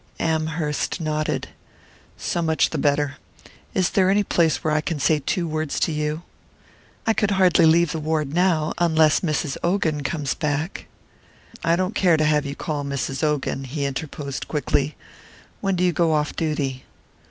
Amherst 0.19 0.99
nodded. 0.99 1.49
"So 2.17 2.41
much 2.41 2.71
the 2.71 2.79
better. 2.79 3.17
Is 3.75 3.91
there 3.91 4.09
any 4.09 4.23
place 4.23 4.63
where 4.63 4.73
I 4.73 4.81
can 4.81 4.99
say 4.99 5.19
two 5.19 5.47
words 5.47 5.79
to 5.81 5.91
you?" 5.91 6.23
"I 7.05 7.13
could 7.13 7.29
hardly 7.29 7.67
leave 7.67 7.91
the 7.91 7.99
ward 7.99 8.33
now, 8.33 8.73
unless 8.79 9.19
Mrs. 9.19 9.57
Ogan 9.61 10.01
comes 10.01 10.33
back." 10.33 10.87
"I 11.63 11.75
don't 11.75 11.93
care 11.93 12.17
to 12.17 12.25
have 12.25 12.47
you 12.47 12.55
call 12.55 12.83
Mrs. 12.83 13.23
Ogan," 13.23 13.63
he 13.65 13.85
interposed 13.85 14.47
quickly. 14.47 14.95
"When 15.59 15.75
do 15.75 15.83
you 15.83 15.91
go 15.93 16.13
off 16.13 16.35
duty?" 16.35 16.83